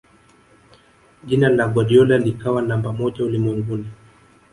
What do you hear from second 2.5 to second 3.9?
namba moja ulimwenguni